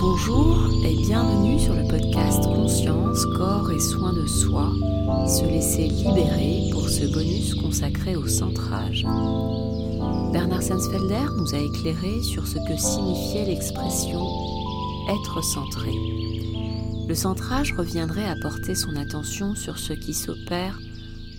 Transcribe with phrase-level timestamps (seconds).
[0.00, 4.70] Bonjour et bienvenue sur le podcast Conscience, Corps et Soins de Soi,
[5.26, 9.04] se laisser libérer pour ce bonus consacré au centrage.
[10.32, 14.24] Bernard Sensfelder nous a éclairé sur ce que signifiait l'expression
[15.08, 15.90] être centré.
[17.08, 20.78] Le centrage reviendrait à porter son attention sur ce qui s'opère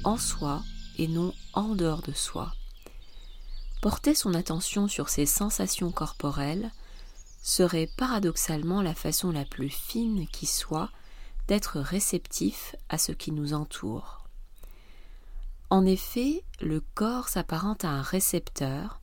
[0.04, 0.62] en soi
[0.98, 2.52] et non en dehors de soi.
[3.86, 6.72] Porter son attention sur ses sensations corporelles
[7.44, 10.90] serait paradoxalement la façon la plus fine qui soit
[11.48, 14.28] d'être réceptif à ce qui nous entoure.
[15.70, 19.02] En effet, le corps s'apparente à un récepteur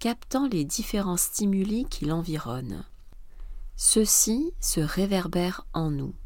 [0.00, 2.82] captant les différents stimuli qui l'environnent.
[3.76, 6.16] Ceux-ci se réverbèrent en nous.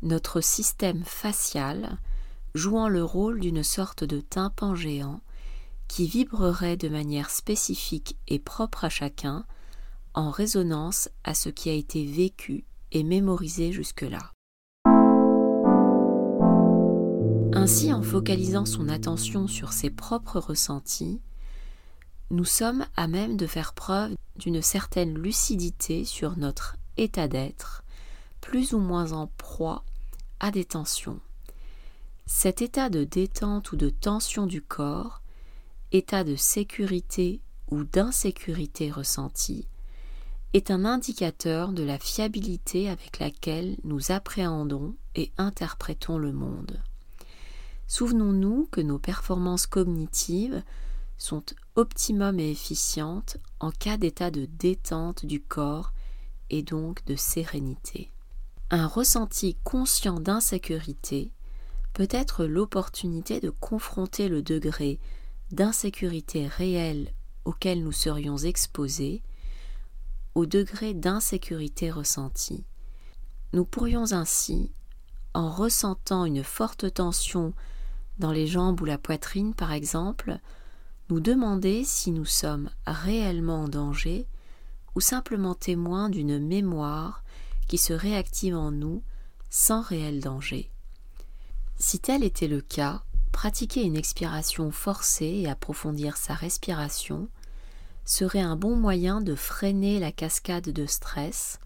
[0.00, 1.98] Notre système facial
[2.54, 5.20] jouant le rôle d'une sorte de tympan géant
[5.88, 9.44] qui vibrerait de manière spécifique et propre à chacun
[10.14, 14.30] en résonance à ce qui a été vécu et mémorisé jusque-là.
[17.52, 21.20] Ainsi, en focalisant son attention sur ses propres ressentis,
[22.30, 27.84] nous sommes à même de faire preuve d'une certaine lucidité sur notre état d'être,
[28.40, 29.84] plus ou moins en proie
[30.40, 31.20] à des tensions.
[32.26, 35.22] Cet état de détente ou de tension du corps,
[35.94, 39.68] état de sécurité ou d'insécurité ressentie,
[40.52, 46.82] est un indicateur de la fiabilité avec laquelle nous appréhendons et interprétons le monde.
[47.86, 50.62] Souvenons-nous que nos performances cognitives
[51.16, 51.44] sont
[51.76, 55.92] optimum et efficientes en cas d'état de détente du corps
[56.50, 58.10] et donc de sérénité.
[58.70, 61.30] Un ressenti conscient d'insécurité
[61.92, 64.98] peut être l'opportunité de confronter le degré
[65.54, 67.12] d'insécurité réelle
[67.44, 69.22] auquel nous serions exposés
[70.34, 72.64] au degré d'insécurité ressenti.
[73.52, 74.72] Nous pourrions ainsi,
[75.32, 77.54] en ressentant une forte tension
[78.18, 80.38] dans les jambes ou la poitrine par exemple,
[81.08, 84.26] nous demander si nous sommes réellement en danger
[84.96, 87.22] ou simplement témoins d'une mémoire
[87.68, 89.02] qui se réactive en nous
[89.50, 90.70] sans réel danger.
[91.78, 93.03] Si tel était le cas,
[93.34, 97.28] pratiquer une expiration forcée et approfondir sa respiration
[98.04, 101.58] serait un bon moyen de freiner la cascade de stress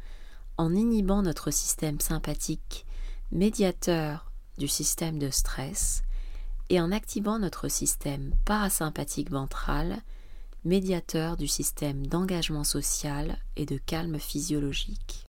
[0.57, 2.87] en inhibant notre système sympathique,
[3.33, 6.03] médiateur du système de stress,
[6.71, 9.99] et en activant notre système parasympathique ventral,
[10.65, 15.27] médiateur du système d'engagement social et de calme physiologique.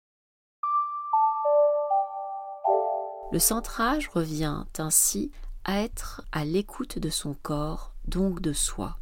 [3.33, 5.33] Le centrage revient ainsi
[5.75, 8.99] être à l'écoute de son corps, donc de soi.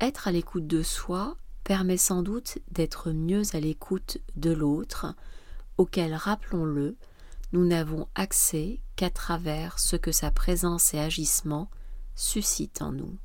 [0.00, 5.14] Être à l'écoute de soi permet sans doute d'être mieux à l'écoute de l'autre,
[5.78, 6.96] auquel, rappelons-le,
[7.52, 11.68] nous n'avons accès qu'à travers ce que sa présence et agissement
[12.14, 13.16] suscitent en nous.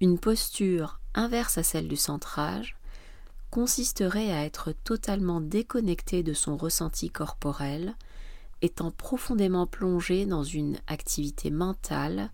[0.00, 2.76] Une posture inverse à celle du centrage
[3.50, 7.94] consisterait à être totalement déconnecté de son ressenti corporel,
[8.64, 12.30] étant profondément plongé dans une activité mentale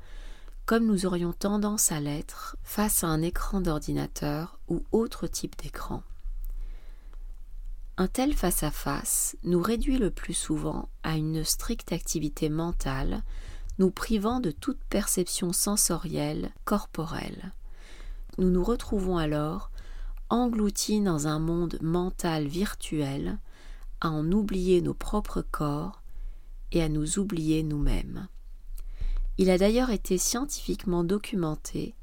[0.65, 6.05] comme nous aurions tendance à l'être face à un écran d'ordinateur ou autre type d'écran.
[7.97, 13.25] Un tel face-à-face nous réduit le plus souvent à une stricte activité mentale,
[13.81, 17.53] nous privant de toute perception sensorielle, corporelle.
[18.39, 19.73] Nous nous retrouvons alors
[20.29, 23.39] engloutis dans un monde mental virtuel,
[24.01, 26.00] à en oublier nos propres corps
[26.73, 28.29] et à nous oublier nous-mêmes.
[29.39, 31.95] Il a d'ailleurs été scientifiquement documenté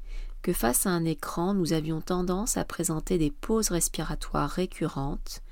[0.42, 5.42] que face à un écran, nous avions tendance à présenter des pauses respiratoires récurrentes,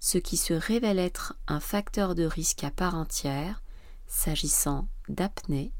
[0.00, 3.62] ce qui se révèle être un facteur de risque à part entière,
[4.06, 5.72] s'agissant d'apnée,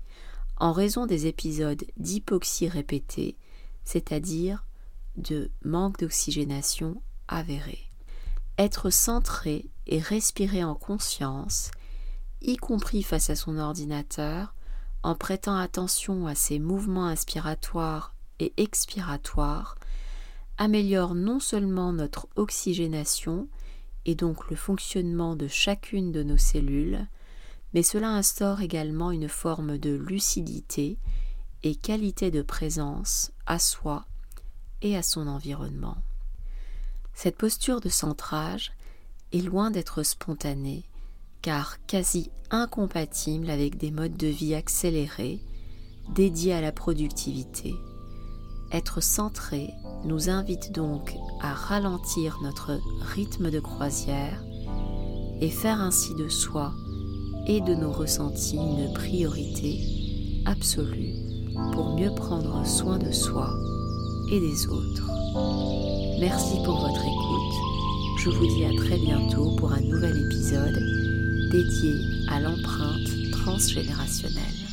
[0.58, 3.36] en raison des épisodes d'hypoxie répétée,
[3.84, 4.64] c'est-à-dire
[5.16, 7.78] de manque d'oxygénation avéré.
[8.58, 11.70] Être centré et respirer en conscience,
[12.42, 14.54] y compris face à son ordinateur,
[15.02, 19.76] en prêtant attention à ses mouvements inspiratoires et expiratoires,
[20.56, 23.48] améliore non seulement notre oxygénation
[24.06, 27.06] et donc le fonctionnement de chacune de nos cellules,
[27.74, 30.98] mais cela instaure également une forme de lucidité
[31.62, 34.06] et qualité de présence à soi
[34.80, 35.98] et à son environnement.
[37.14, 38.72] Cette posture de centrage
[39.32, 40.84] est loin d'être spontanée
[41.42, 45.40] car quasi incompatible avec des modes de vie accélérés
[46.14, 47.74] dédiés à la productivité.
[48.72, 49.70] Être centré
[50.04, 52.78] nous invite donc à ralentir notre
[53.14, 54.42] rythme de croisière
[55.40, 56.72] et faire ainsi de soi
[57.46, 59.80] et de nos ressentis une priorité
[60.44, 61.14] absolue
[61.72, 63.50] pour mieux prendre soin de soi
[64.30, 65.10] et des autres.
[66.20, 68.18] Merci pour votre écoute.
[68.18, 71.07] Je vous dis à très bientôt pour un nouvel épisode
[71.48, 74.67] dédié à l'empreinte transgénérationnelle.